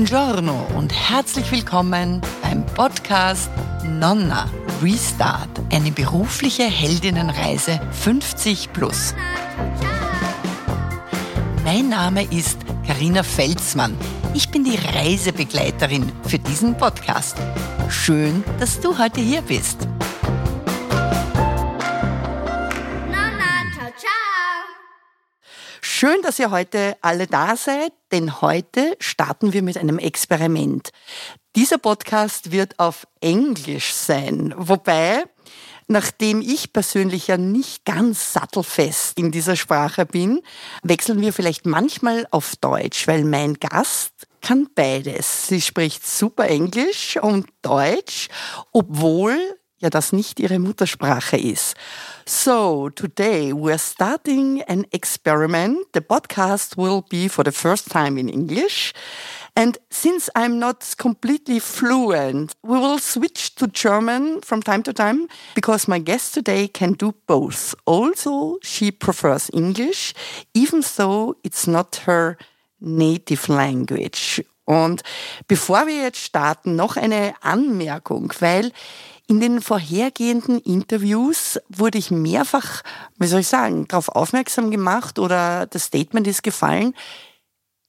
[0.00, 3.50] Buongiorno und herzlich willkommen beim Podcast
[3.86, 4.48] Nonna
[4.82, 9.14] Restart, eine berufliche Heldinnenreise 50 plus.
[11.66, 13.94] Mein Name ist Karina Felsmann.
[14.32, 17.36] Ich bin die Reisebegleiterin für diesen Podcast.
[17.90, 19.86] Schön, dass du heute hier bist.
[26.00, 30.92] Schön, dass ihr heute alle da seid, denn heute starten wir mit einem Experiment.
[31.56, 35.24] Dieser Podcast wird auf Englisch sein, wobei,
[35.88, 40.40] nachdem ich persönlich ja nicht ganz sattelfest in dieser Sprache bin,
[40.82, 45.48] wechseln wir vielleicht manchmal auf Deutsch, weil mein Gast kann beides.
[45.48, 48.30] Sie spricht super Englisch und Deutsch,
[48.72, 49.36] obwohl
[49.80, 51.74] ja das nicht ihre Muttersprache ist.
[52.26, 55.78] So, today we're starting an experiment.
[55.94, 58.92] The podcast will be for the first time in English.
[59.56, 65.26] And since I'm not completely fluent, we will switch to German from time to time
[65.54, 67.74] because my guest today can do both.
[67.84, 70.14] Also, she prefers English,
[70.54, 72.36] even though it's not her
[72.80, 74.44] native language.
[74.66, 75.02] Und
[75.48, 78.70] bevor wir jetzt starten, noch eine Anmerkung, weil
[79.30, 82.82] in den vorhergehenden Interviews wurde ich mehrfach,
[83.16, 86.94] wie soll ich sagen, darauf aufmerksam gemacht oder das Statement ist gefallen,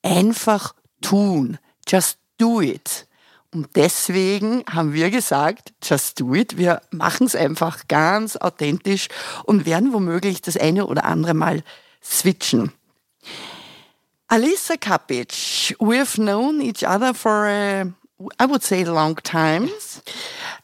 [0.03, 1.57] einfach tun.
[1.87, 3.07] Just do it.
[3.51, 6.59] Und deswegen haben wir gesagt, just do it.
[6.59, 9.07] Wir machen es einfach ganz authentisch
[9.43, 11.63] und werden womöglich das eine oder andere Mal
[12.03, 12.71] switchen.
[14.27, 17.85] Alisa Kapic, we've known each other for a,
[18.39, 19.69] I would say, long time.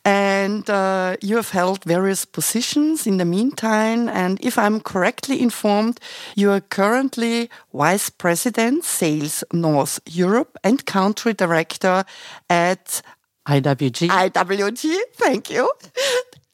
[0.06, 4.10] And uh, you have held various positions in the meantime.
[4.10, 6.00] And if I'm correctly informed,
[6.36, 12.06] you are currently Vice President, Sales North Europe and Country Director
[12.50, 13.02] at
[13.48, 14.10] IWG.
[14.10, 15.72] IWG, thank you.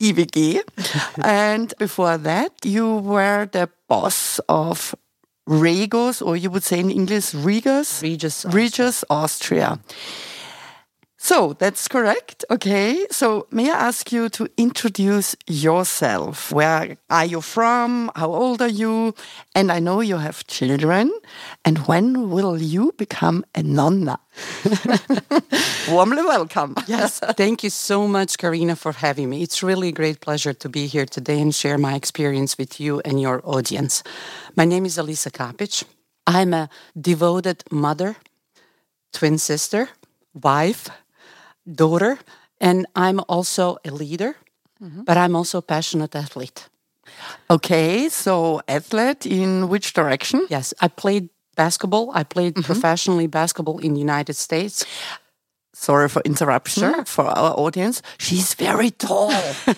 [0.02, 0.62] EWG.
[1.24, 4.96] and before that, you were the boss of
[5.48, 8.02] Regos, or you would say in English, Regos?
[8.02, 8.46] Regus.
[8.46, 9.80] Regus Austria.
[11.24, 12.44] So that's correct.
[12.52, 13.08] Okay.
[13.10, 16.52] So may I ask you to introduce yourself?
[16.52, 18.12] Where are you from?
[18.14, 19.16] How old are you?
[19.56, 21.14] And I know you have children.
[21.64, 24.20] And when will you become a nonna?
[25.90, 26.76] Warmly welcome.
[26.88, 27.22] yes.
[27.38, 29.44] Thank you so much, Karina, for having me.
[29.44, 33.00] It's really a great pleasure to be here today and share my experience with you
[33.06, 34.04] and your audience.
[34.58, 35.88] My name is Alisa Kapic.
[36.28, 36.68] I'm a
[37.00, 38.18] devoted mother,
[39.14, 39.88] twin sister,
[40.34, 40.90] wife,
[41.66, 42.20] daughter,
[42.60, 44.36] and I'm also a leader,
[44.82, 45.04] mm-hmm.
[45.04, 46.70] but I'm also a passionate athlete.
[47.50, 50.48] Okay, so athlete in which direction?
[50.50, 52.12] Yes, I played basketball.
[52.14, 52.64] I played mm-hmm.
[52.64, 54.86] professionally basketball in the United States.
[55.76, 57.06] Sorry for interruption sure.
[57.06, 58.02] for our audience.
[58.20, 59.32] She's very tall.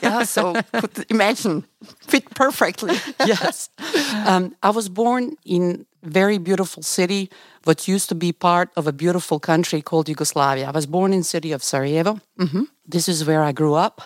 [0.03, 1.65] yeah, so could imagine
[2.01, 2.95] fit perfectly.
[3.25, 3.69] yes.
[4.25, 7.29] Um, I was born in very beautiful city,
[7.63, 10.67] what used to be part of a beautiful country called Yugoslavia.
[10.67, 12.19] I was born in city of Sarajevo.
[12.39, 12.63] Mm-hmm.
[12.87, 14.01] This is where I grew up.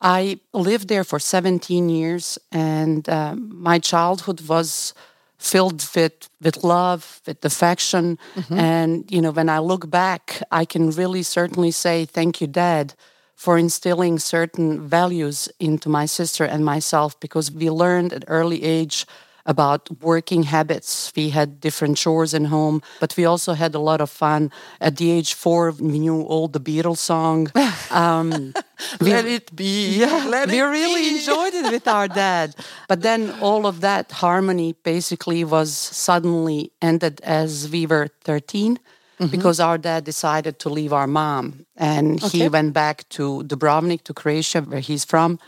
[0.00, 4.94] I lived there for 17 years, and uh, my childhood was
[5.38, 8.58] filled with with love, with affection, mm-hmm.
[8.58, 12.94] and you know when I look back, I can really certainly say thank you, Dad,
[13.34, 19.06] for instilling certain values into my sister and myself because we learned at early age
[19.46, 21.12] about working habits.
[21.14, 24.50] We had different chores in home, but we also had a lot of fun.
[24.80, 27.50] At the age four, we knew all the Beatles song.
[27.90, 28.54] Um,
[29.00, 29.98] we, Let it be.
[29.98, 31.16] Yeah, Let we really be.
[31.16, 32.56] enjoyed it with our dad.
[32.88, 38.78] But then all of that harmony basically was suddenly ended as we were 13.
[39.20, 39.30] Mm-hmm.
[39.30, 42.38] Because our dad decided to leave our mom and okay.
[42.38, 45.38] he went back to Dubrovnik, to Croatia, where he's from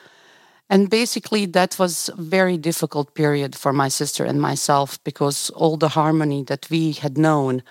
[0.69, 5.77] and basically, that was a very difficult period for my sister and myself because all
[5.77, 7.63] the harmony that we had known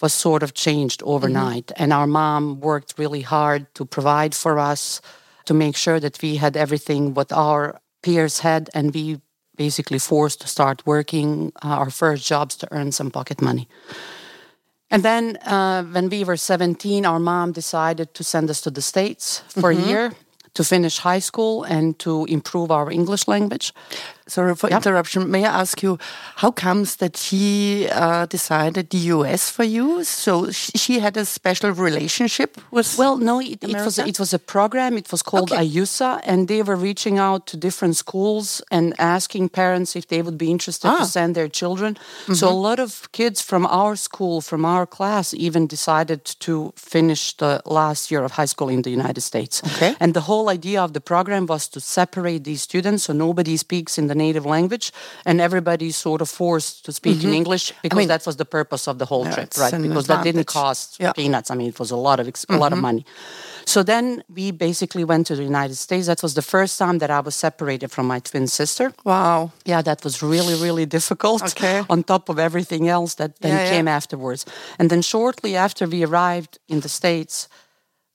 [0.00, 1.10] was sort of changed mm-hmm.
[1.10, 1.66] overnight.
[1.66, 1.82] Mm-hmm.
[1.82, 5.02] And our mom worked really hard to provide for us,
[5.44, 8.70] to make sure that we had everything what our peers had.
[8.72, 9.20] And we
[9.56, 13.68] basically forced to start working uh, our first jobs to earn some pocket money.
[14.90, 18.82] And then uh, when we were 17, our mom decided to send us to the
[18.82, 19.84] States for mm-hmm.
[19.84, 20.12] a year
[20.54, 23.72] to finish high school and to improve our English language.
[24.34, 25.20] Sorry for interruption.
[25.36, 25.92] May I ask you,
[26.42, 29.42] how comes that she uh, decided the U.S.
[29.56, 30.04] for you?
[30.04, 32.88] So she, had a special relationship with.
[33.02, 34.92] Well, no, it, it was it was a program.
[35.02, 35.62] It was called Okay.
[35.64, 40.38] Ayusa, and they were reaching out to different schools and asking parents if they would
[40.38, 40.98] be interested Ah.
[41.00, 41.96] to send their children.
[42.40, 47.22] So a lot of kids from our school, from our class, even decided to finish
[47.36, 49.54] the last year of high school in the United States.
[49.70, 49.92] Okay.
[50.00, 53.98] And the whole idea of the program was to separate these students so nobody speaks
[53.98, 54.86] in the native language
[55.28, 58.84] and everybody's sort of forced to speak in English because mean- that was the purpose
[58.90, 59.82] of the whole Yeah, trip, right?
[59.88, 61.12] Because that didn't cost Yeah.
[61.20, 61.48] peanuts.
[61.50, 63.02] I mean, it was a lot of ex- a lot of money.
[63.74, 64.04] So then
[64.38, 66.06] we basically went to the United States.
[66.06, 68.86] That was the first time that I was separated from my twin sister.
[69.04, 69.50] wow.
[69.72, 71.42] Yeah, that was really, really difficult.
[71.42, 71.78] Okay.
[71.94, 73.70] On top of everything else that then Yeah, yeah.
[73.74, 74.42] came afterwards.
[74.78, 77.48] And then shortly after we arrived in the States,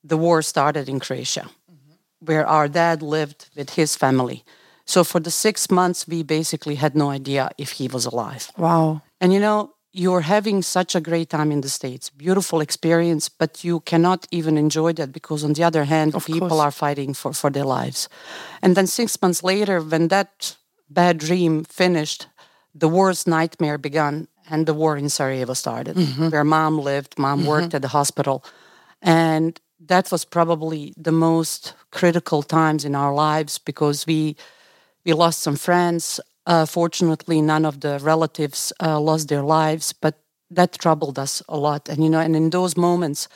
[0.10, 1.46] the war started in Croatia,
[2.28, 4.40] where our dad lived with his family.
[4.88, 8.52] So for the six months, we basically had no idea if he was alive.
[8.58, 9.02] Wow.
[9.20, 13.64] And you know, you're having such a great time in the States, beautiful experience, but
[13.64, 16.62] you cannot even enjoy that because, on the other hand, people course.
[16.62, 18.08] are fighting for, for their lives.
[18.62, 20.56] And then six months later, when that
[20.90, 22.28] bad dream finished,
[22.76, 26.30] the worst nightmare began, and the war in Sarajevo started, mm-hmm.
[26.30, 27.50] where mom lived, mom mm-hmm.
[27.50, 28.46] worked at the hospital.
[29.02, 34.36] And that was probably the most critical times in our lives because we
[35.08, 36.20] we lost some friends.
[36.46, 40.16] Uh, fortunately, none of the relatives uh, lost their lives, but
[40.52, 41.90] that troubled us a lot.
[41.90, 43.28] And you know, and in those moments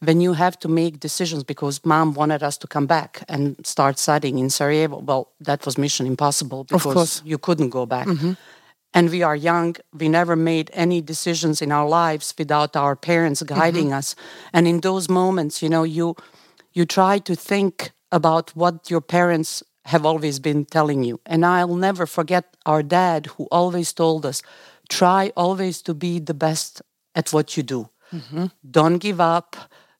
[0.00, 3.98] when you have to make decisions because mom wanted us to come back and start
[3.98, 8.06] studying in Sarajevo, well, that was mission impossible because you couldn't go back.
[8.92, 9.76] And we are young.
[9.98, 14.14] We never made any decisions in our lives without our parents guiding us.
[14.52, 16.14] And in those moments, you know, you
[16.74, 21.20] you try to think about what your parents have always been telling you.
[21.26, 24.42] And I'll never forget our dad who always told us,
[24.88, 26.82] try always to be the best
[27.14, 27.88] at what you do.
[28.12, 28.46] Mm-hmm.
[28.70, 29.56] Don't give up,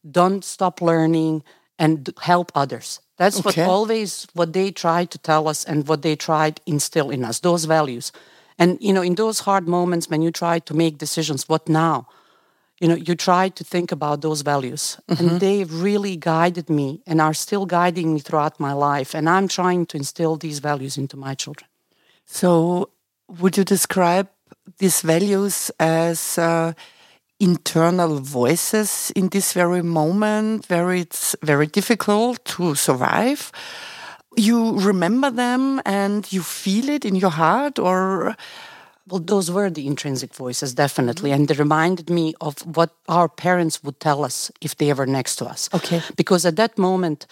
[0.09, 1.43] don't stop learning
[1.79, 3.01] and help others.
[3.17, 3.63] That's Okay.
[3.63, 7.41] what always what they tried to tell us and what they tried instill in us,
[7.41, 8.13] those values.
[8.59, 12.07] And you know, in those hard moments when you try to make decisions, what now?
[12.81, 14.99] You know you try to think about those values.
[15.09, 19.15] And they really guided me and are still guiding me throughout my life.
[19.15, 21.69] And i'm trying to instill these values into my children.
[22.26, 22.91] So,
[23.41, 24.29] would you describe
[24.79, 26.73] these values as uh,
[27.38, 33.53] internal voices in this very moment where it's very difficult to survive?
[34.37, 38.37] You remember them and you feel it in your heart, or
[39.09, 41.33] well those were the intrinsic voices definitely.
[41.33, 45.37] And they reminded me of what our parents would tell us if they were next
[45.37, 45.69] to us.
[45.75, 46.03] Okay.
[46.17, 47.27] because at that moment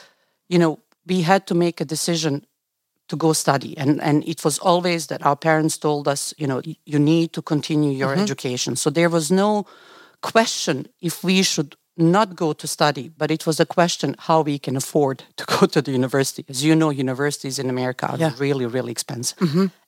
[0.49, 2.47] you know we had to make a decision
[3.09, 3.77] to go study.
[3.77, 7.43] And and it was always that our parents told us you know you need to
[7.43, 8.23] continue your mm-hmm.
[8.23, 8.77] education.
[8.77, 9.67] So there was no
[10.23, 14.59] question if we should not go to study but it was a question how we
[14.59, 18.33] can afford to go to the university as you know universities in america are Yeah.
[18.39, 19.39] really really expensive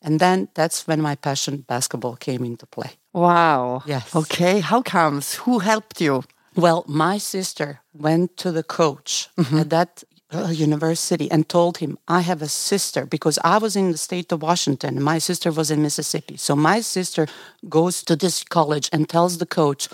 [0.02, 4.14] and then that's when my passion basketball came into play wow, Yes.
[4.14, 5.34] okay, how comes?
[5.46, 6.22] Who helped you?
[6.56, 9.28] well, my sister went to the coach
[9.60, 13.92] at that uh, university and told him, I have a sister because I was in
[13.92, 15.02] the state of Washington.
[15.02, 16.36] My sister was in Mississippi.
[16.36, 17.26] So my sister
[17.68, 19.88] goes to this college and tells the coach,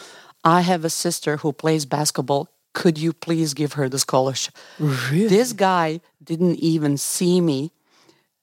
[0.45, 2.49] I have a sister who plays basketball.
[2.73, 4.55] Could you please give her the scholarship?
[4.79, 5.29] Really?
[5.29, 7.73] This guy didn't even see me.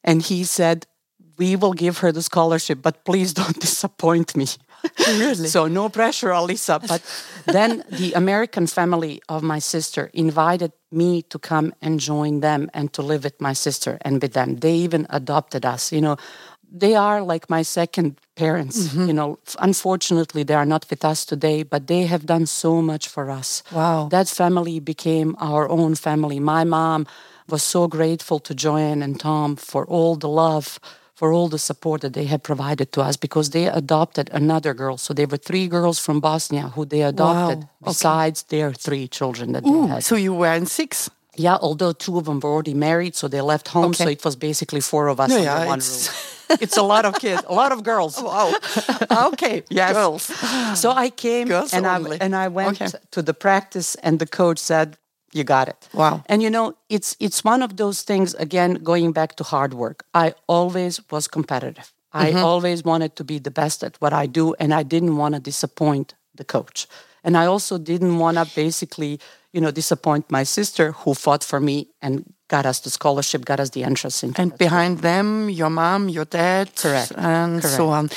[0.04, 0.86] And he said,
[1.38, 4.48] We will give her the scholarship, but please don't disappoint me.
[5.08, 5.48] Really?
[5.48, 6.86] So no pressure, Alisa.
[6.88, 7.02] But
[7.54, 12.94] then the American family of my sister invited me to come and join them and
[12.94, 14.58] to live with my sister and with them.
[14.58, 15.92] They even adopted us.
[15.92, 16.18] You know,
[16.70, 18.78] they are like my second parents.
[18.88, 19.08] Mm-hmm.
[19.10, 19.30] You know,
[19.60, 23.64] unfortunately, they are not with us today, but they have done so much for us.
[23.72, 24.08] Wow.
[24.10, 26.40] That family became our own family.
[26.40, 27.06] My mom
[27.50, 30.80] was so grateful to Joanne and Tom for all the love,
[31.20, 34.98] for all the support that they had provided to us because they adopted another girl.
[34.98, 37.70] So there were three girls from Bosnia who they adopted Wow.
[37.82, 37.92] Okay.
[37.92, 40.04] besides their three children that Ooh, they had.
[40.04, 41.10] so you were in six.
[41.38, 43.94] Yeah, although two of them were already married, so they left home.
[43.94, 46.08] So it was basically four of us under yeah, one it's-
[46.50, 46.58] room.
[46.62, 48.22] it's a lot of kids, a lot of girls.
[48.30, 48.54] Wow.
[49.34, 49.64] okay.
[49.70, 49.94] Yes.
[49.94, 50.24] Girls.
[50.80, 52.18] So I came Girls and only.
[52.22, 52.92] I and I went Okay.
[53.12, 54.98] to the practice, and the coach said,
[55.34, 56.22] "You got it." Wow.
[56.30, 58.34] And you know, it's it's one of those things.
[58.36, 61.92] Again, going back to hard work, I always was competitive.
[62.14, 62.44] I Mm-hmm.
[62.46, 65.42] always wanted to be the best at what I do, and I didn't want to
[65.42, 66.88] disappoint the coach.
[67.24, 69.20] And I also didn't want to basically,
[69.58, 73.60] you know, disappoint my sister who fought for me and got us the scholarship, got
[73.60, 77.12] us the entrance into And behind them, your mom, your dad, Correct.
[77.18, 78.10] and so on.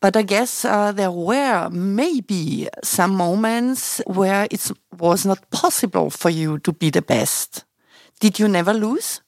[0.00, 6.30] But I guess uh, there were maybe some moments where it was not possible for
[6.30, 7.64] you to be the best.
[8.20, 9.20] Did you never lose?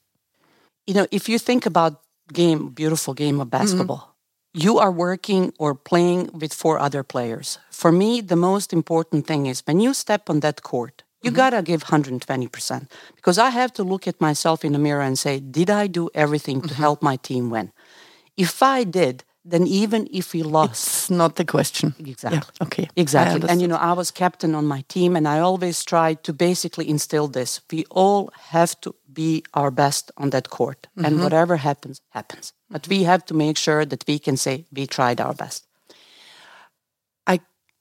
[0.87, 2.01] you know, if you think about
[2.33, 4.15] game, beautiful game of basketball,
[4.53, 7.59] you are working or playing with four other players.
[7.69, 11.37] For me, the most important thing is when you step on that court, you mm-hmm.
[11.37, 15.39] gotta give 120% because I have to look at myself in the mirror and say,
[15.39, 16.81] did I do everything to mm-hmm.
[16.81, 17.71] help my team win?
[18.35, 21.95] If I did, then even if we lost, It's not the question.
[21.99, 22.39] Exactly.
[22.39, 22.89] Yeah, okay.
[22.95, 23.49] Exactly.
[23.49, 26.89] And you know, I was captain on my team, and I always tried to basically
[26.89, 27.61] instill this.
[27.71, 30.87] We all have to be our best on that court.
[30.87, 31.05] Mm-hmm.
[31.05, 32.53] And whatever happens, happens.
[32.69, 32.91] But mm-hmm.
[32.91, 35.65] we have to make sure that we can say we tried our best.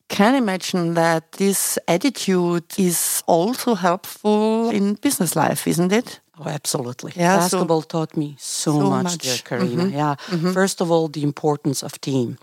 [0.09, 6.21] Can imagine that this attitude is also helpful in business life, isn't it?
[6.39, 7.13] Oh, absolutely.
[7.17, 9.19] Yeah, so- Basketball taught me so, So much, much.
[9.19, 9.85] dear Karina.
[9.85, 9.97] Mm-hmm.
[9.97, 10.15] Yeah.
[10.27, 10.53] Mm-hmm.
[10.53, 12.39] First of all, the importance of team,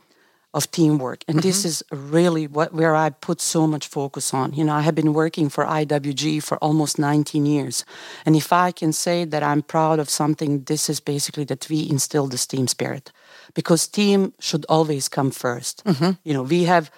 [0.53, 1.24] of teamwork.
[1.27, 1.67] And this mm-hmm.
[1.67, 4.53] is really what where I put so much focus on.
[4.53, 7.86] You know, I have been working for IWG for almost 19 years.
[8.25, 11.88] And if I can say that I'm proud of something, this is basically that we
[11.89, 13.12] instill this team spirit.
[13.53, 16.89] Because team should always come 1st You know, we have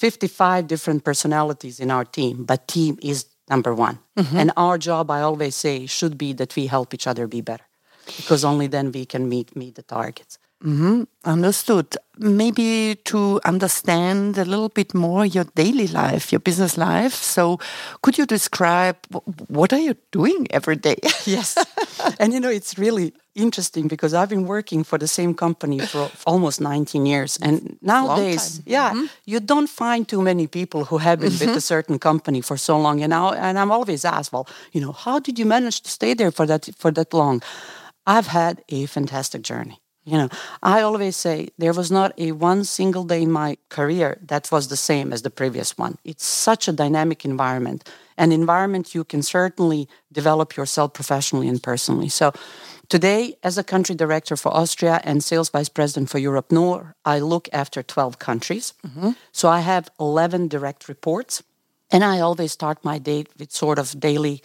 [0.00, 3.98] 55 different personalities in our team, but team is number one.
[4.16, 4.38] Mm-hmm.
[4.40, 7.66] And our job, I always say, should be that we help each other be better,
[8.16, 10.38] because only then we can meet meet the targets.
[10.64, 11.04] Mm-hmm.
[11.24, 11.96] Understood.
[12.18, 17.14] Maybe to understand a little bit more your daily life, your business life.
[17.14, 17.58] So,
[18.02, 20.96] could you describe wh- what are you doing every day?
[21.24, 21.56] Yes,
[22.18, 26.10] and you know it's really interesting because I've been working for the same company for
[26.26, 29.06] almost 19 years, and nowadays, yeah, mm-hmm.
[29.24, 31.58] you don't find too many people who have been with a mm-hmm.
[31.58, 33.02] certain company for so long.
[33.02, 36.14] And now, and I'm always asked, well, you know, how did you manage to stay
[36.14, 37.42] there for that for that long?
[38.06, 39.80] I've had a fantastic journey.
[40.10, 40.28] You know,
[40.60, 44.66] I always say there was not a one single day in my career that was
[44.66, 45.98] the same as the previous one.
[46.04, 47.88] It's such a dynamic environment,
[48.18, 52.08] an environment you can certainly develop yourself professionally and personally.
[52.08, 52.32] So,
[52.88, 57.20] today, as a country director for Austria and sales vice president for Europe North, I
[57.20, 58.74] look after 12 countries.
[58.84, 59.10] Mm-hmm.
[59.30, 61.44] So, I have 11 direct reports,
[61.92, 64.42] and I always start my day with sort of daily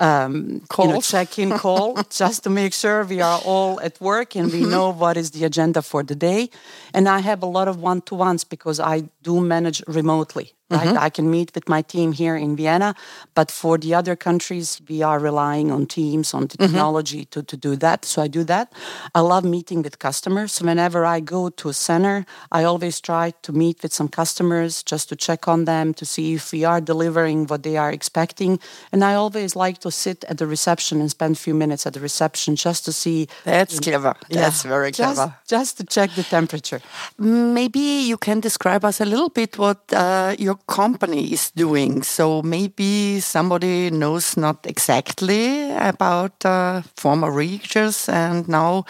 [0.00, 4.50] um, you know, check-in call just to make sure we are all at work and
[4.50, 6.50] we know what is the agenda for the day.
[6.94, 10.54] And I have a lot of one-to-ones because I do manage remotely.
[10.70, 10.96] Right?
[10.96, 12.94] I can meet with my team here in Vienna,
[13.34, 17.56] but for the other countries, we are relying on teams, on the technology to, to
[17.56, 18.04] do that.
[18.04, 18.72] So I do that.
[19.14, 20.62] I love meeting with customers.
[20.62, 25.08] Whenever I go to a center, I always try to meet with some customers just
[25.08, 28.60] to check on them to see if we are delivering what they are expecting.
[28.92, 31.94] And I always like to sit at the reception and spend a few minutes at
[31.94, 33.26] the reception just to see.
[33.44, 34.14] That's clever.
[34.28, 35.34] That's Yeah, very just, clever.
[35.48, 36.80] Just to check the temperature.
[37.18, 42.02] Maybe you can describe us a little bit what uh, your company is doing.
[42.02, 48.84] So maybe somebody knows not exactly about uh, former Regus and now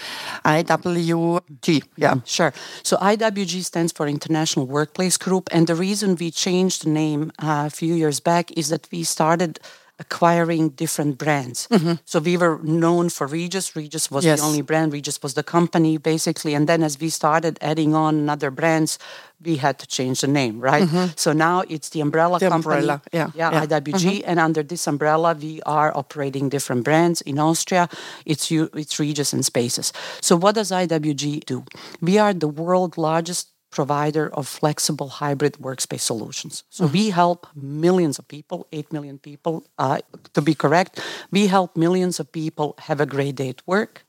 [0.44, 1.82] IWG.
[1.96, 2.16] Yeah.
[2.24, 2.52] Sure.
[2.82, 7.64] So IWG stands for International Workplace Group, and the reason we changed the name uh,
[7.66, 9.60] a few years back is that we started
[10.00, 11.68] acquiring different brands.
[11.70, 11.92] Mm-hmm.
[12.04, 13.76] So we were known for Regus.
[13.76, 14.40] Regus was Yes.
[14.40, 14.92] the only brand.
[14.92, 16.54] Regus was the company, basically.
[16.54, 18.98] And then as we started adding on other brands,
[19.42, 20.84] we had to change the name, right?
[20.88, 21.12] Mm-hmm.
[21.16, 22.76] So now it's the umbrella The company.
[22.76, 23.66] umbrella, yeah, Yeah, yeah.
[23.66, 24.04] IWG.
[24.04, 24.30] Mm-hmm.
[24.30, 27.20] And under this umbrella, we are operating different brands.
[27.22, 27.88] In Austria,
[28.24, 29.92] it's, you, it's Regus and Spaces.
[30.20, 31.64] So what does IWG do?
[32.00, 36.64] We are the world largest provider of flexible hybrid workspace solutions.
[36.70, 39.98] So we help millions of people, 8 million people, uh,
[40.34, 41.00] to be correct.
[41.30, 44.04] We help millions of people have a great day at work.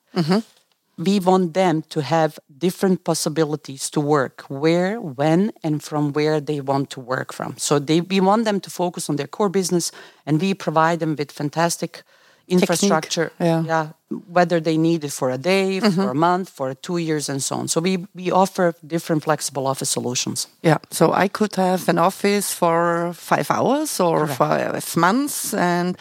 [0.97, 6.59] We want them to have different possibilities to work where, when, and from where they
[6.61, 7.55] want to work from.
[7.57, 9.91] So they, we want them to focus on their core business
[10.25, 12.03] and we provide them with fantastic
[12.51, 13.63] infrastructure yeah.
[13.63, 13.88] yeah.
[14.27, 15.96] whether they need it for a day mm-hmm.
[15.96, 19.65] for a month for two years and so on so we we offer different flexible
[19.67, 25.53] office solutions Yeah, so I could have an office for five hours or five months,
[25.53, 25.98] and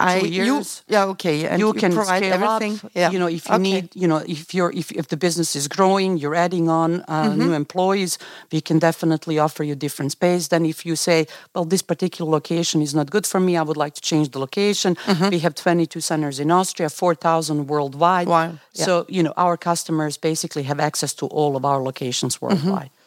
[0.00, 2.74] I Two you yeah okay, and you can provide scale everything.
[2.84, 2.92] up.
[2.94, 3.62] Yeah, You know, if you Okay.
[3.72, 7.04] need, you know, if you're if if the business is growing, you're adding on uh,
[7.30, 7.38] Mm-hmm.
[7.40, 8.18] new employees.
[8.52, 10.48] We can definitely offer you different space.
[10.48, 13.76] Then, if you say, well, this particular location is not good for me, I would
[13.84, 14.94] like to change the location.
[15.06, 15.30] Mm-hmm.
[15.30, 18.26] We have 22 centers in Austria, 4,000 worldwide.
[18.28, 18.84] Wow, yeah.
[18.86, 22.46] So you know, our customers basically have access to all of our locations Mm-hmm.
[22.46, 22.90] worldwide.
[22.90, 22.99] I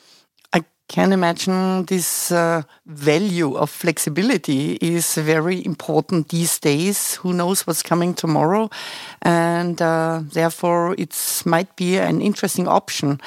[0.87, 7.15] can imagine this uh, value of flexibility is very important these days.
[7.23, 8.69] Who knows what's coming tomorrow?
[9.21, 13.19] And uh, therefore, it might be an interesting option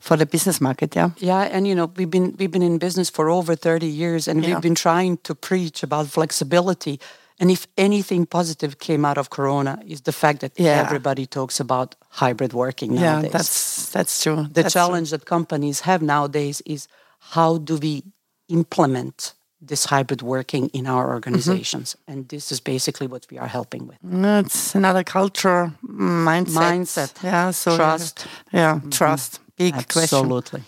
[0.00, 0.94] for the business market.
[0.96, 1.10] Yeah.
[1.18, 4.42] Yeah, and you know we've been we've been in business for over thirty years, and
[4.42, 4.48] Yeah.
[4.54, 6.98] we've been trying to preach about flexibility.
[7.40, 10.80] And if anything positive came out of Corona, is the fact that Yeah.
[10.86, 13.24] everybody talks about hybrid working nowadays.
[13.24, 14.36] Yeah, that's that's true.
[14.42, 14.80] the That's true.
[14.80, 16.86] challenge that companies have nowadays is
[17.32, 18.02] how do we
[18.48, 19.34] implement
[19.66, 21.14] this hybrid working in our Mm-hmm.
[21.14, 23.98] organizations and this is basically what we are helping with
[24.44, 26.72] It's another culture mindset.
[26.72, 27.22] Mindset.
[27.22, 27.52] Yeah.
[27.52, 28.26] So Trust.
[28.52, 29.40] Yeah, trust.
[29.56, 30.02] Big question.
[30.18, 30.60] absolutely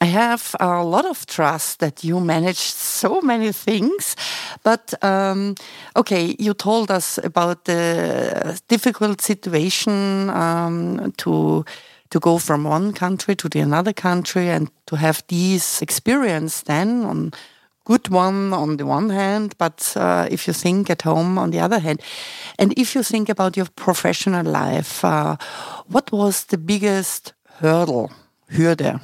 [0.00, 4.16] I have a lot of trust that you managed so many things.
[4.62, 5.54] But um,
[5.94, 11.64] okay, you told us about the difficult situation um, to
[12.10, 17.04] to go from one country to the another country and to have these experience then
[17.04, 17.32] on
[17.84, 21.58] good one on the one hand, but uh, if you think at home on the
[21.58, 22.02] other hand,
[22.58, 25.36] and if you think about your professional life, uh,
[25.86, 28.10] what was the biggest hurdle?
[28.50, 29.00] Hürde.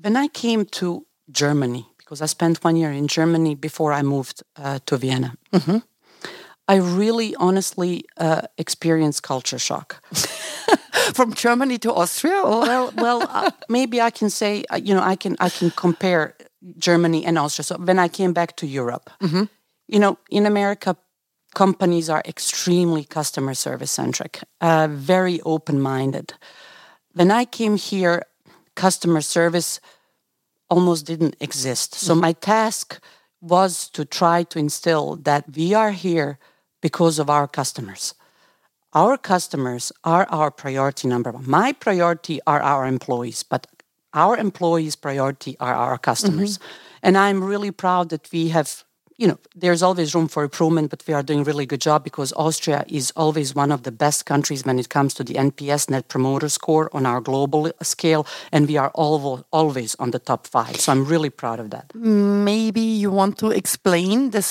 [0.00, 4.42] when i came to germany because i spent one year in germany before i moved
[4.56, 5.34] uh, to vienna
[6.66, 10.00] i really honestly uh, experienced culture shock
[11.14, 12.40] from Germany to Austria?
[12.42, 12.60] Or?
[12.60, 16.34] well, well, uh, maybe I can say, uh, you know, I can I can compare
[16.78, 17.64] Germany and Austria.
[17.64, 19.10] So when I came back to Europe,
[19.86, 20.96] you know, in America,
[21.54, 26.34] companies are extremely customer service centric, uh, very open minded.
[27.14, 28.22] When I came here,
[28.74, 29.80] customer service
[30.68, 31.94] almost didn't exist.
[31.94, 33.00] So my task
[33.40, 36.38] was to try to instill that we are here
[36.80, 38.14] because of our customers.
[38.94, 41.48] Our customers are our priority number one.
[41.48, 43.66] My priority are our employees, but
[44.14, 46.02] our employees' priority are our mm-hmm.
[46.02, 46.58] customers.
[47.02, 48.84] And I'm really proud that we have,
[49.18, 52.04] you know, there's always room for improvement, but we are doing a really good job
[52.04, 55.90] because Austria is always one of the best countries when it comes to the NPS
[55.90, 60.46] Net Promoter Score on our global scale, and we are always always on the top
[60.46, 60.76] five.
[60.76, 61.92] So I'm really proud of that.
[61.94, 64.46] Maybe you want to explain this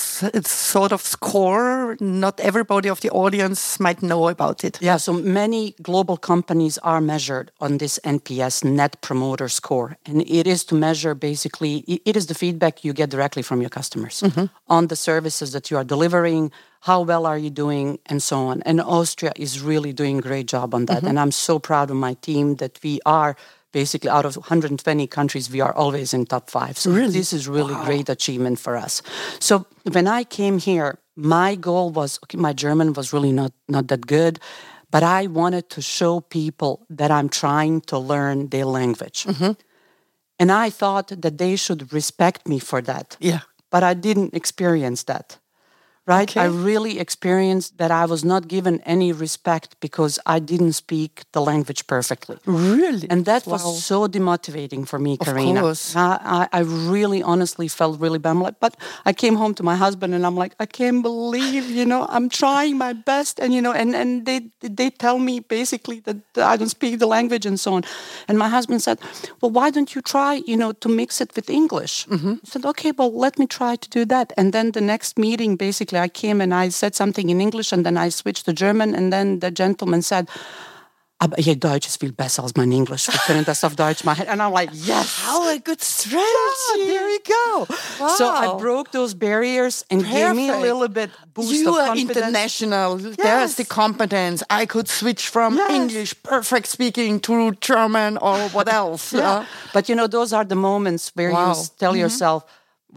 [0.45, 1.95] sort of score.
[1.99, 4.81] Not everybody of the audience might know about it.
[4.81, 9.97] Yeah, so many global companies are measured on this NPS Net Promoter Score.
[10.05, 13.69] And it is to measure basically, it is the feedback you get directly from your
[13.69, 14.45] customers mm-hmm.
[14.67, 18.61] On the services that you are delivering, how well are you doing, and so on.
[18.63, 20.97] And Austria is really doing a great job on that.
[20.97, 21.07] Mm-hmm.
[21.07, 23.35] And I'm so proud of my team that we are
[23.71, 26.77] basically out of 120 countries, we are always in top five.
[26.77, 29.01] So this is really great achievement for us.
[29.39, 33.87] So when I came here, my goal was okay, my German was really not not
[33.87, 34.39] that good,
[34.89, 39.25] but I wanted to show people that I'm trying to learn their language.
[39.25, 39.53] Mm-hmm.
[40.39, 43.17] And I thought that they should respect me for that.
[43.19, 43.41] Yeah.
[43.71, 45.39] But I didn't experience that.
[46.07, 46.37] Right?
[46.37, 51.41] I really experienced that I was not given any respect because I didn't speak the
[51.41, 52.37] language perfectly.
[52.45, 53.07] Really?
[53.09, 53.53] And that Wow.
[53.53, 55.59] was so demotivating for me, Karina.
[55.59, 55.95] Of course.
[55.95, 56.61] I, I, I
[56.95, 58.31] really honestly felt really bad.
[58.31, 58.73] I'm like, but
[59.05, 62.29] I came home to my husband and I'm like, I can't believe, you know, I'm
[62.29, 63.39] trying my best.
[63.39, 67.07] And, you know, and, and they, they tell me basically that I don't speak the
[67.07, 67.83] language and so on.
[68.29, 68.97] And my husband said,
[69.41, 72.05] well, why don't you try, you know, to mix it with English?
[72.07, 72.33] Mm-hmm.
[72.43, 74.31] I said, okay, well, let me try to do that.
[74.37, 77.83] And then the next meeting, basically, I came and I said something in English and
[77.85, 78.95] then I switched to German.
[78.95, 80.37] And then the gentleman said, ah,
[81.19, 83.07] aber ihr Deutsch ist viel besser als mein Englisch.
[83.07, 84.27] Wir können das auf Deutsch machen.
[84.27, 85.25] And I'm like, yes.
[85.25, 86.85] How a good strategy.
[86.85, 87.65] there you go.
[88.17, 91.87] So I broke those barriers and gave me a little bit boost you of are
[91.87, 92.17] confidence.
[92.17, 92.97] international.
[92.97, 94.43] There's the competence.
[94.51, 95.71] I could switch from Yes.
[95.71, 99.11] English, perfect speaking, to German or what else.
[99.11, 99.45] Yeah.
[99.73, 101.55] But you know, those are the moments where Wow.
[101.55, 102.01] you tell mm-hmm.
[102.01, 102.43] yourself,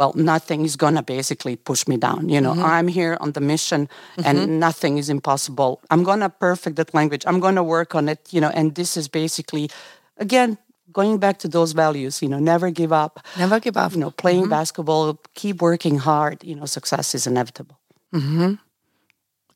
[0.00, 2.30] well, nothing is going to basically push me down.
[2.30, 2.64] You know, mm-hmm.
[2.64, 3.86] I'm here on the mission
[4.24, 4.58] and mm-hmm.
[4.58, 5.82] nothing is impossible.
[5.90, 7.22] I'm going to perfect that language.
[7.26, 9.68] I'm going to work on it, you know, and this is basically,
[10.16, 10.56] again,
[10.90, 13.20] going back to those values, you know, never give up.
[13.36, 13.92] Never give up.
[13.92, 14.58] You know, playing mm-hmm.
[14.58, 17.78] basketball, keep working hard, you know, success is inevitable.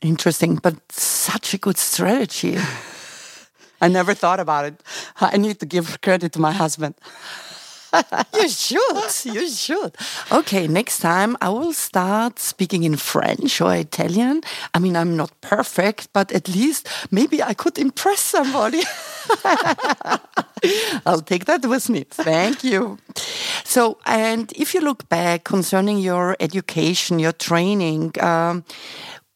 [0.03, 2.59] Interesting, but such a good strategy.
[3.81, 4.83] I never thought about it.
[5.21, 6.97] I need to give credit to my husband.
[8.35, 9.35] you should.
[9.35, 9.97] You should.
[10.33, 14.43] Okay, next time I will start speaking in French or Italian.
[14.75, 18.83] I mean, I'm not perfect, but at least maybe I could impress somebody.
[21.07, 22.05] I'll take that with me.
[22.11, 22.99] Thank you.
[23.65, 28.65] So, and if you look back concerning your education, your training, um,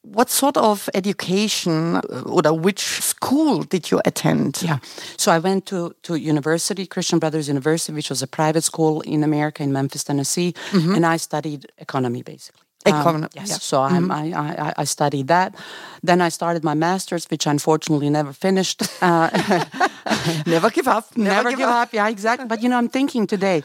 [0.03, 4.63] what sort of education uh, or which school did you attend?
[4.63, 4.79] Yeah.
[5.17, 9.25] So I went to, to university, Christian Brothers University, which was a private school in
[9.25, 12.63] America in Memphis, Tennessee, and I studied economy basically.
[12.87, 13.49] Um, Economy, yes.
[13.51, 13.57] yeah.
[13.57, 15.55] So I'm, I, I, I studied that.
[16.03, 18.83] Then I started my master's, which I unfortunately never finished.
[19.01, 19.31] Uh,
[20.47, 21.17] Never give up.
[21.17, 21.93] Never, never give up.
[21.93, 22.47] Yeah, exactly.
[22.47, 23.63] But you know, I'm thinking today,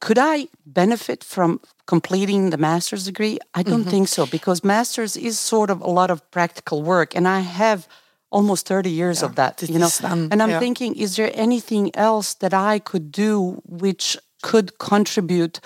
[0.00, 3.38] could I benefit from completing the master's degree?
[3.54, 7.28] I don't think so because master's is sort of a lot of practical work, and
[7.28, 7.86] I have
[8.30, 9.62] almost 30 years of that.
[9.62, 10.58] You know, done, and I'm yeah.
[10.58, 15.60] thinking, is there anything else that I could do which could contribute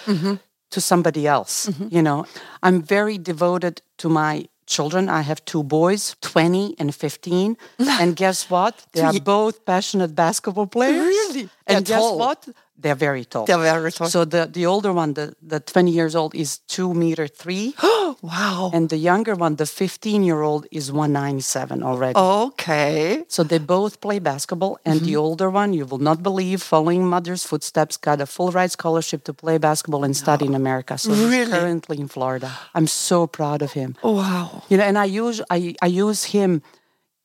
[0.70, 1.70] to somebody else?
[1.90, 2.26] You know,
[2.62, 5.08] I'm very devoted to my children.
[5.08, 7.56] I have two boys, 20 and 15.
[7.78, 8.86] and guess what?
[8.92, 11.06] They are both passionate basketball players.
[11.06, 11.48] Really?
[11.66, 12.48] And guess what?
[12.76, 13.46] They're very tall.
[13.46, 14.08] They're very tall.
[14.08, 17.74] So the, the older one, the, the 20 years old, is two meter three.
[18.22, 18.70] wow.
[18.74, 22.18] and the younger one, the 15 year old, is 197 already.
[22.18, 23.24] Okay.
[23.28, 24.78] So they both play basketball.
[24.84, 25.20] And the mm-hmm.
[25.20, 29.32] older one, you will not believe, following mother's footsteps, got a full ride scholarship to
[29.32, 30.98] play basketball and study in America.
[30.98, 31.38] So Really?
[31.38, 32.50] he's currently in Florida.
[32.74, 33.96] I'm so proud of him.
[34.02, 34.64] Wow.
[34.68, 36.62] You know, and I use I, I use him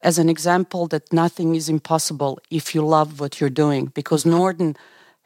[0.02, 3.88] as an example that nothing is impossible if you love what you're doing.
[3.88, 4.78] Because Norton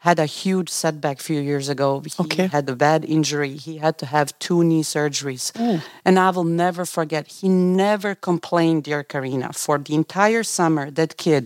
[0.04, 1.88] had a huge setback a few years ago.
[2.04, 2.46] He Okay.
[2.56, 3.54] had a bad injury.
[3.56, 5.44] He had to have two knee surgeries.
[5.58, 5.80] Oh.
[6.04, 9.48] And I will never forget, he never complained, dear Karina.
[9.64, 11.44] For the entire summer, that kid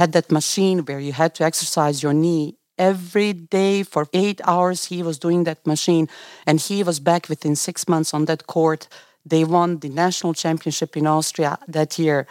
[0.00, 2.56] had that machine where you had to exercise your knee
[2.92, 6.08] every day for eight hours he was doing that machine
[6.48, 8.88] and he was back within six months on that court
[9.32, 12.26] they won the national championship in austria that year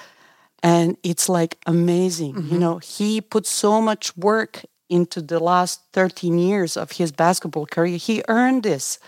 [0.63, 2.63] and it's like amazing you mm-hmm.
[2.63, 4.53] know he put so much work
[4.89, 7.97] into the last 13 years of his basketball career.
[7.97, 8.99] He earned this.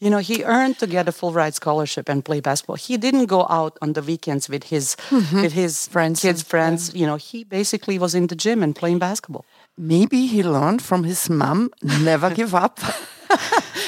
[0.00, 2.76] You know he earned to get a full ride scholarship and play basketball.
[2.76, 4.96] He didn't go out on the weekends with his
[5.32, 6.94] with his Friends kids friends.
[6.94, 9.44] You know he basically was in the gym and playing basketball.
[9.76, 12.78] Maybe he learned from his mom, never give up.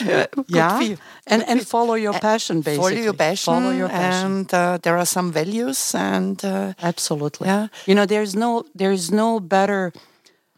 [0.04, 0.96] Good yeah.
[1.26, 3.54] and and follow your passion basically Follow your passion.
[3.54, 4.26] follow your passion.
[4.26, 7.46] And uh, there are some values and uh, absolutely.
[7.48, 7.68] Yeah.
[7.86, 9.92] you know there's no there is no better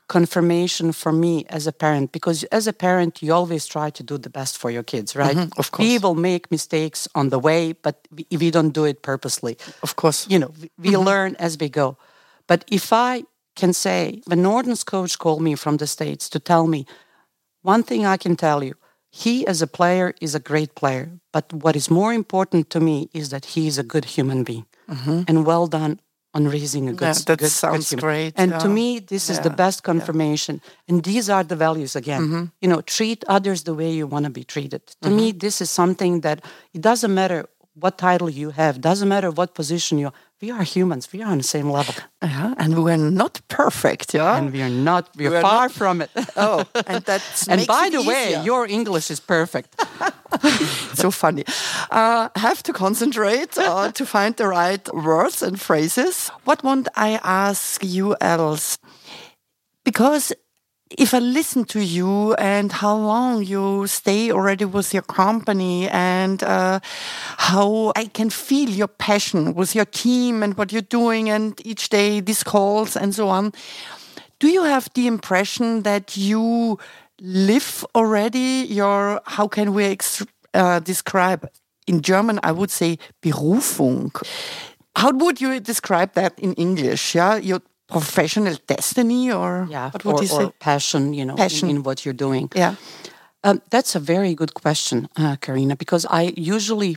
[0.09, 4.19] confirmation for me as a parent because as a parent you always try to do
[4.19, 5.87] the best for your kids right Mm-hmm, of course.
[5.89, 9.95] we will make mistakes on the way but we, we don't do it purposely of
[9.97, 10.27] course.
[10.29, 11.07] you know we, we Mm-hmm.
[11.09, 11.97] learn as we go
[12.47, 13.23] but if i
[13.57, 16.85] can say when norton's coach called me from the states to tell me
[17.63, 18.75] one thing i can tell you
[19.11, 23.09] he as a player is a great player but what is more important to me
[23.13, 24.67] is that he is a good human being
[25.29, 25.99] and well done
[26.35, 27.07] on raising a good.
[27.07, 28.03] Yeah, that good, good sounds human.
[28.07, 28.59] great, and yeah.
[28.65, 32.45] to me this is the best confirmation and these are the values again Mm-hmm.
[32.63, 35.39] you know treat others the way you want to be treated to me Mm-hmm.
[35.45, 36.39] this is something that
[36.77, 37.39] it doesn't matter
[37.83, 40.11] what title you have doesn't matter what position you
[40.43, 44.37] we are humans we are on the same level Yeah, and we're not perfect, yeah.
[44.39, 47.67] and we are not we are We're far not- from it oh, and that's and
[47.67, 49.75] by the way your english is perfect
[50.95, 51.45] so funny.
[51.91, 56.31] Uh, have to concentrate uh, to find the right words and phrases.
[56.45, 58.79] What won't I ask you else?
[59.85, 60.33] Because
[60.99, 66.43] if I listen to you and how long you stay already with your company and
[66.43, 66.81] uh,
[67.39, 71.89] how I can feel your passion with your team and what you're doing and each
[71.89, 73.53] day these calls and so on,
[74.39, 76.79] do you have the impression that you
[77.21, 79.97] live already your, how can we
[80.55, 81.49] uh, describe?
[81.89, 84.15] In German, I would say Berufung.
[84.95, 87.15] How would you describe that in English?
[87.15, 87.61] Yeah, your
[87.93, 90.51] professional destiny, or yeah what would or, you say?
[90.59, 91.69] passion you know in- Passion.
[91.71, 92.49] In, what you're doing.
[92.55, 92.75] Yeah,
[93.45, 96.97] Um, that's a very good question, uh, Karina, because I usually,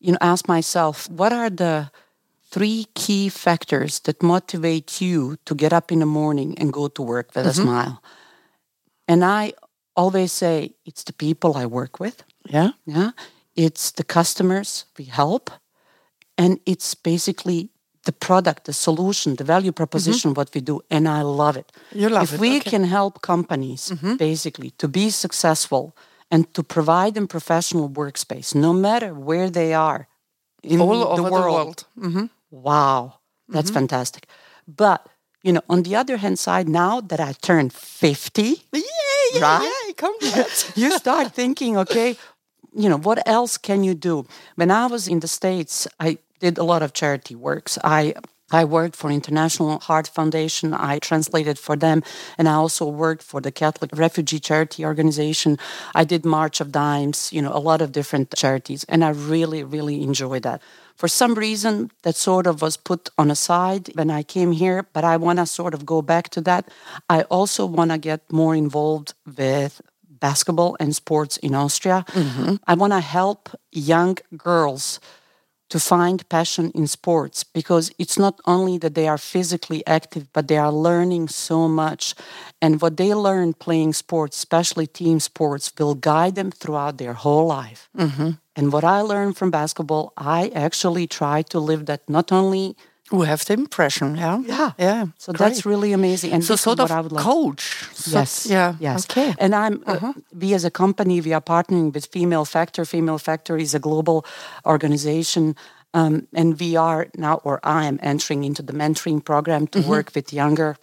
[0.00, 1.90] you know, ask myself, what are the
[2.50, 7.02] three key factors that motivate you to get up in the morning and go to
[7.02, 8.02] work with a smile?
[9.06, 9.52] And I
[9.94, 13.10] always say it's the people I work with, yeah, yeah,
[13.54, 15.50] it's the customers we help,
[16.36, 17.70] and it's basically
[18.06, 19.82] the product, the solution, the value mm-hmm.
[19.82, 21.70] proposition, what we do, and I love it.
[21.92, 22.70] You love if it, we okay.
[22.70, 24.16] can help companies mm-hmm.
[24.16, 25.94] basically to be successful
[26.30, 30.08] and to provide them professional workspace, no matter where they are
[30.62, 31.84] in all the over world, the world.
[31.98, 32.26] Mm-hmm.
[32.50, 33.80] wow, that's mm-hmm.
[33.80, 34.26] fantastic.
[34.66, 35.06] But
[35.42, 38.80] you know, on the other hand side, now that I turned fifty, Yeah,
[39.34, 39.72] yeah, Right?
[39.86, 39.92] yeah.
[39.96, 40.76] Congrats.
[40.82, 42.16] you start thinking, okay,
[42.74, 44.26] you know, what else can you do?
[44.56, 47.78] When I was in the States, I did a lot of charity works.
[47.82, 48.14] I
[48.52, 50.72] I worked for International Heart Foundation.
[50.72, 52.02] I translated for them,
[52.38, 55.58] and I also worked for the Catholic Refugee Charity Organization.
[55.96, 59.64] I did March of Dimes, you know, a lot of different charities, and I really,
[59.64, 60.62] really enjoyed that.
[60.94, 64.86] For some reason, that sort of was put on a side when I came here,
[64.92, 66.70] but I want to sort of go back to that.
[67.10, 72.04] I also want to get more involved with basketball and sports in Austria.
[72.08, 72.54] Mm-hmm.
[72.66, 75.00] I want to help young girls
[75.68, 80.46] to find passion in sports because it's not only that they are physically active, but
[80.48, 82.14] they are learning so much.
[82.62, 87.46] And what they learn playing sports, especially team sports, will guide them throughout their whole
[87.46, 87.88] life.
[87.96, 88.30] Mm-hmm.
[88.54, 92.76] And what I learned from basketball, I actually try to live that not only.
[93.12, 94.40] We have the impression, yeah?
[94.46, 94.72] Yeah.
[94.78, 95.06] Yeah.
[95.18, 96.32] So that's really amazing.
[96.32, 97.24] And So sort what of I would like.
[97.24, 97.62] coach.
[97.94, 98.46] So- Yes.
[98.46, 98.74] Yeah.
[98.80, 99.04] Yes.
[99.10, 99.34] Okay.
[99.38, 100.12] And I'm uh-huh.
[100.34, 102.84] we as a company we are partnering with Female Factor.
[102.84, 104.24] Female Factor is a global
[104.64, 105.54] organization.
[105.94, 110.10] Um, and we are now, or I am entering into the mentoring program to work
[110.14, 110.76] with younger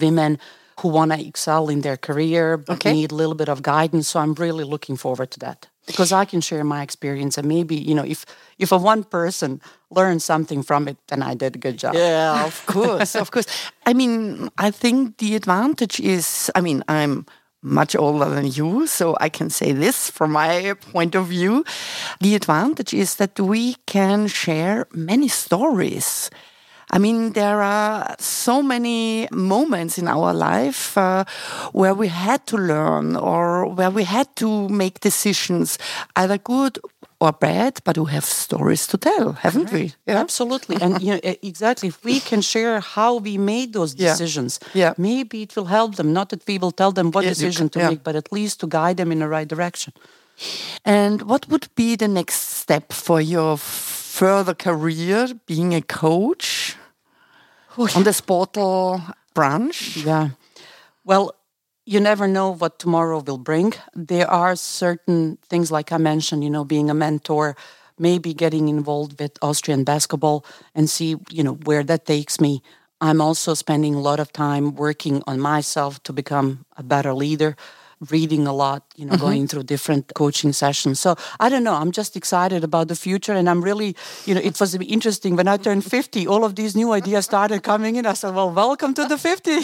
[0.00, 0.38] women
[0.80, 2.92] who want to excel in their career but Okay.
[2.92, 4.08] need a little bit of guidance.
[4.08, 7.76] So I'm really looking forward to that because I can share my experience and maybe
[7.76, 8.26] you know if
[8.58, 11.94] if a one person learns something from it, then I did a good job.
[11.94, 13.46] Yeah, of course, of course.
[13.86, 17.26] I mean, I think the advantage is, I mean, I'm
[17.62, 21.64] much older than you, so I can say this from my point of view.
[22.20, 26.30] The advantage is that we can share many stories.
[26.96, 31.24] I mean, there are so many moments in our life uh,
[31.72, 35.78] where we had to learn or where we had to make decisions,
[36.14, 36.78] either good
[37.20, 39.92] or bad, but we have stories to tell, haven't we?
[40.06, 40.20] Yeah.
[40.20, 40.76] Absolutely.
[40.82, 41.88] And you know, exactly.
[41.88, 44.94] If we can share how we made those decisions, Yeah.
[44.96, 46.12] maybe it will help them.
[46.12, 47.88] Not that we will tell them what Yeah, decision to yeah.
[47.90, 49.92] make, but at least to guide them in the right direction.
[50.84, 56.55] And what would be the next step for your further career being a coach
[57.78, 59.98] on the Sportal branch?
[59.98, 60.30] Yeah.
[61.04, 61.34] Well,
[61.84, 63.74] you never know what tomorrow will bring.
[63.94, 67.56] There are certain things, like I mentioned, you know, being a mentor,
[67.98, 72.62] maybe getting involved with Austrian basketball and see, you know, where that takes me.
[73.00, 77.56] I'm also spending a lot of time working on myself to become a better leader,
[78.10, 81.00] reading a lot, you know, going through different coaching sessions.
[81.00, 81.74] So I don't know.
[81.74, 83.32] I'm just excited about the future.
[83.32, 86.76] And I'm really, you know, it was interesting when I turned 50, all of these
[86.76, 88.06] new ideas started coming in.
[88.06, 89.58] I said, well, welcome to the 50.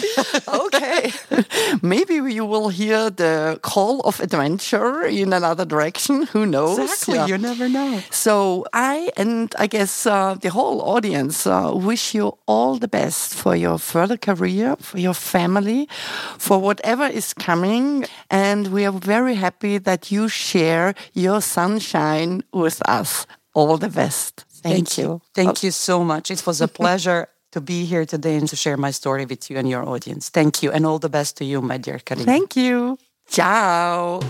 [0.47, 1.11] okay.
[1.81, 6.23] Maybe you will hear the call of adventure in another direction.
[6.33, 6.79] Who knows?
[6.79, 7.15] Exactly.
[7.15, 7.27] Yeah.
[7.27, 8.01] You never know.
[8.09, 13.33] So I and I guess uh, the whole audience uh, wish you all the best
[13.35, 15.87] for your further career, for your family,
[16.37, 18.05] for whatever is coming.
[18.29, 23.25] And we are very happy that you share your sunshine with us.
[23.53, 24.45] All the best.
[24.49, 25.21] Thank, you.
[25.35, 26.31] Thank you so much.
[26.31, 29.57] It was a pleasure to be here today and to share my story with you
[29.57, 30.29] and your audience.
[30.29, 30.71] Thank you.
[30.71, 32.25] And all the best to you, my dear Karina.
[32.25, 32.97] Thank you.
[33.27, 34.21] Ciao.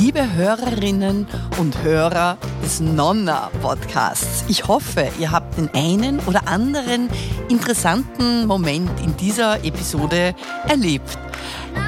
[0.00, 1.28] Liebe Hörerinnen
[1.58, 7.08] und Hörer des Nonna Podcasts, ich hoffe, ihr habt den einen oder anderen
[7.48, 10.34] interessanten Moment in dieser Episode
[10.66, 11.16] erlebt.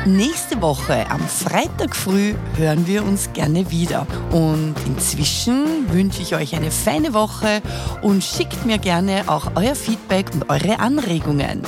[0.06, 4.06] Nächste Woche am Freitag früh hören wir uns gerne wieder.
[4.30, 7.60] Und inzwischen wünsche ich euch eine feine Woche
[8.02, 11.62] und schickt mir gerne auch euer Feedback und eure Anregungen.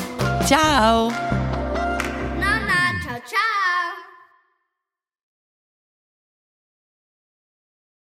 [0.47, 1.11] Ciao!